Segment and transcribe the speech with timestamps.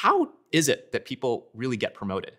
[0.00, 2.34] how is it that people really get promoted?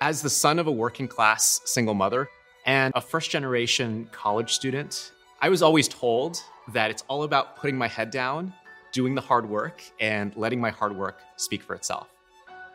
[0.00, 2.28] As the son of a working class single mother
[2.66, 6.42] and a first generation college student, I was always told
[6.72, 8.52] that it's all about putting my head down,
[8.90, 12.08] doing the hard work, and letting my hard work speak for itself.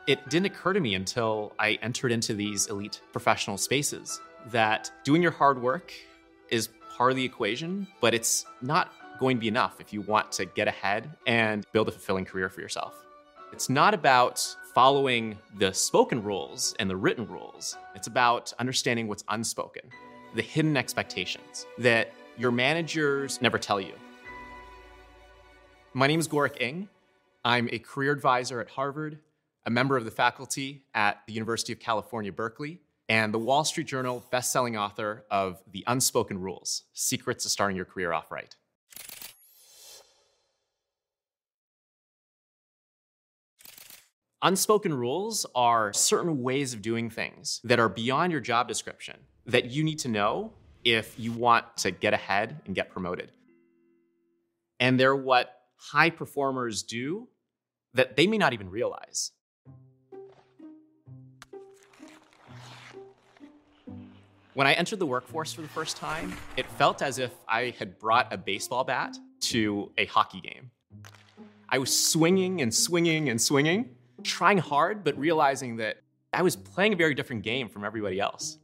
[0.07, 4.21] It didn't occur to me until I entered into these elite professional spaces
[4.51, 5.91] that doing your hard work
[6.49, 10.31] is part of the equation, but it's not going to be enough if you want
[10.33, 12.93] to get ahead and build a fulfilling career for yourself.
[13.51, 17.77] It's not about following the spoken rules and the written rules.
[17.95, 19.83] It's about understanding what's unspoken,
[20.33, 23.93] the hidden expectations that your managers never tell you.
[25.93, 26.89] My name is Gorick Ng.
[27.45, 29.19] I'm a career advisor at Harvard,
[29.65, 33.87] a member of the faculty at the University of California, Berkeley, and the Wall Street
[33.87, 38.55] Journal bestselling author of The Unspoken Rules Secrets to Starting Your Career Off Right.
[44.45, 49.71] Unspoken rules are certain ways of doing things that are beyond your job description that
[49.71, 53.31] you need to know if you want to get ahead and get promoted.
[54.79, 57.27] And they're what high performers do
[57.95, 59.31] that they may not even realize.
[64.53, 67.97] When I entered the workforce for the first time, it felt as if I had
[67.97, 70.69] brought a baseball bat to a hockey game.
[71.67, 73.89] I was swinging and swinging and swinging,
[74.25, 75.97] trying hard, but realizing that
[76.33, 78.57] I was playing a very different game from everybody else.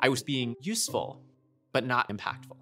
[0.00, 1.20] I was being useful,
[1.72, 2.56] but not impactful.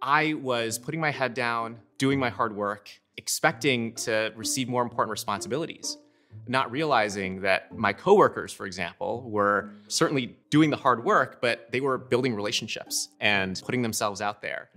[0.00, 5.10] I was putting my head down, doing my hard work, expecting to receive more important
[5.10, 5.98] responsibilities,
[6.46, 11.80] not realizing that my coworkers, for example, were certainly doing the hard work, but they
[11.80, 14.68] were building relationships and putting themselves out there.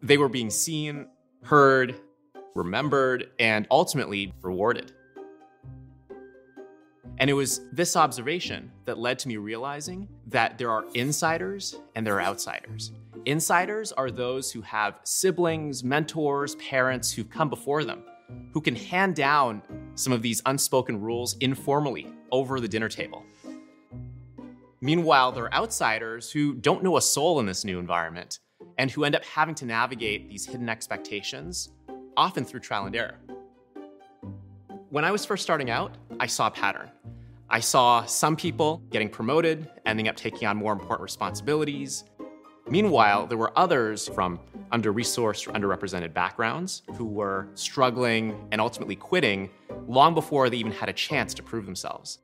[0.00, 1.08] They were being seen,
[1.42, 2.00] heard,
[2.54, 4.92] remembered, and ultimately rewarded.
[7.18, 12.06] And it was this observation that led to me realizing that there are insiders and
[12.06, 12.92] there are outsiders.
[13.26, 18.02] Insiders are those who have siblings, mentors, parents who've come before them,
[18.52, 19.62] who can hand down
[19.94, 23.22] some of these unspoken rules informally over the dinner table.
[24.80, 28.40] Meanwhile, there are outsiders who don't know a soul in this new environment
[28.78, 31.70] and who end up having to navigate these hidden expectations,
[32.16, 33.18] often through trial and error.
[34.90, 36.90] When I was first starting out, I saw a pattern.
[37.48, 42.04] I saw some people getting promoted, ending up taking on more important responsibilities.
[42.68, 44.40] Meanwhile, there were others from
[44.70, 49.50] under resourced or underrepresented backgrounds who were struggling and ultimately quitting
[49.86, 52.18] long before they even had a chance to prove themselves.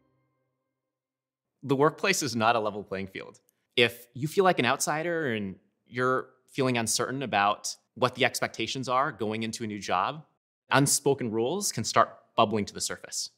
[1.62, 3.41] The workplace is not a level playing field.
[3.76, 5.56] If you feel like an outsider and
[5.87, 10.25] you're feeling uncertain about what the expectations are going into a new job,
[10.70, 13.31] unspoken rules can start bubbling to the surface.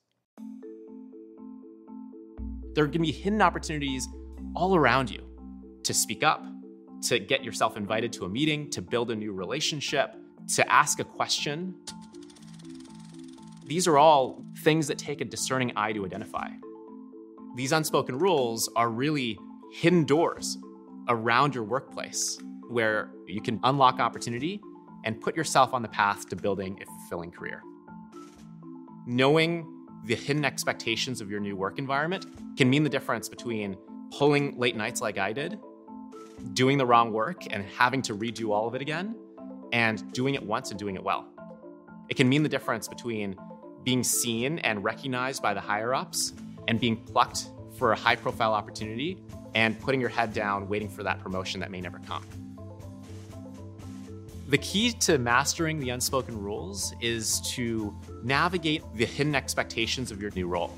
[2.75, 4.07] There are going to be hidden opportunities
[4.55, 5.27] all around you
[5.83, 6.45] to speak up,
[7.09, 10.15] to get yourself invited to a meeting, to build a new relationship,
[10.55, 11.75] to ask a question.
[13.67, 16.49] These are all things that take a discerning eye to identify.
[17.57, 19.39] These unspoken rules are really
[19.73, 20.59] hidden doors
[21.09, 22.39] around your workplace
[22.71, 24.61] where you can unlock opportunity
[25.05, 27.63] and put yourself on the path to building a fulfilling career
[29.07, 29.67] knowing
[30.05, 32.27] the hidden expectations of your new work environment
[32.57, 33.77] can mean the difference between
[34.17, 35.59] pulling late nights like I did,
[36.53, 39.17] doing the wrong work and having to redo all of it again,
[39.73, 41.27] and doing it once and doing it well.
[42.09, 43.37] It can mean the difference between
[43.85, 46.33] being seen and recognized by the higher ups
[46.69, 47.49] and being plucked
[47.79, 49.19] for a high profile opportunity
[49.55, 52.25] and putting your head down, waiting for that promotion that may never come.
[54.51, 60.33] The key to mastering the unspoken rules is to navigate the hidden expectations of your
[60.33, 60.77] new role.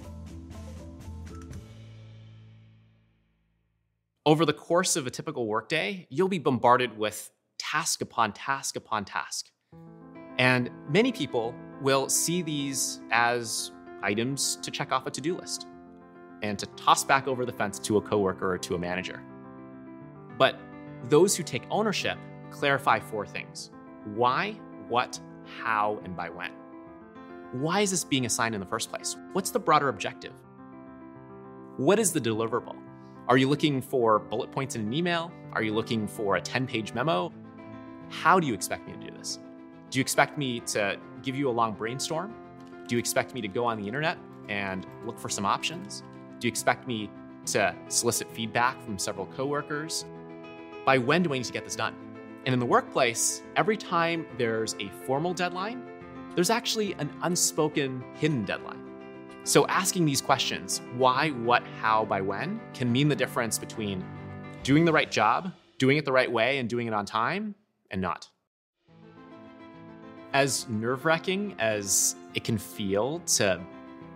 [4.27, 9.07] Over the course of a typical workday, you'll be bombarded with task upon task upon
[9.07, 9.49] task.
[10.37, 13.73] And many people will see these as
[14.03, 15.67] items to check off a to do list
[16.43, 19.23] and to toss back over the fence to a coworker or to a manager.
[20.37, 20.61] But
[21.05, 22.19] those who take ownership
[22.53, 23.71] clarify four things
[24.15, 24.53] why,
[24.89, 25.19] what,
[25.63, 26.51] how, and by when.
[27.53, 29.17] Why is this being assigned in the first place?
[29.33, 30.33] What's the broader objective?
[31.77, 32.77] What is the deliverable?
[33.29, 35.31] Are you looking for bullet points in an email?
[35.53, 37.33] Are you looking for a 10 page memo?
[38.09, 39.39] How do you expect me to do this?
[39.91, 42.35] Do you expect me to give you a long brainstorm?
[42.89, 44.19] Do you expect me to go on the internet
[44.49, 46.03] and look for some options?
[46.41, 47.11] Do you expect me
[47.47, 50.05] to solicit feedback from several coworkers?
[50.85, 51.95] By when do I need to get this done?
[52.45, 55.83] And in the workplace, every time there's a formal deadline,
[56.35, 58.81] there's actually an unspoken hidden deadline.
[59.45, 64.05] So asking these questions, why, what, how, by when, can mean the difference between
[64.63, 67.55] doing the right job, doing it the right way, and doing it on time,
[67.91, 68.29] and not.
[70.33, 73.61] As nerve wracking as it can feel to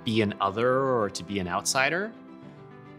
[0.05, 2.11] be an other or to be an outsider,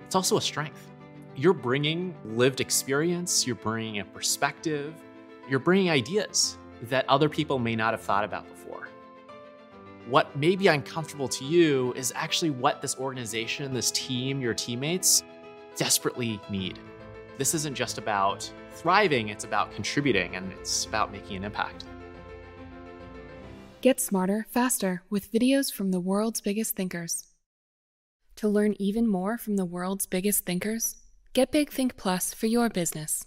[0.06, 0.90] it's also a strength.
[1.36, 4.94] You're bringing lived experience, you're bringing a perspective,
[5.50, 8.90] you're bringing ideas that other people may not have thought about before.
[10.10, 15.24] What may be uncomfortable to you is actually what this organization, this team, your teammates
[15.76, 16.80] desperately need.
[17.38, 21.86] This isn't just about thriving, it's about contributing and it's about making an impact.
[23.82, 27.28] Get smarter, faster with videos from the world's biggest thinkers.
[28.38, 30.96] To learn even more from the world's biggest thinkers,
[31.34, 33.26] get Big Think Plus for your business.